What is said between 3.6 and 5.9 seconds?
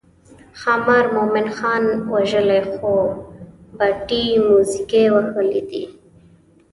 باټې موزیګي وهلي دي.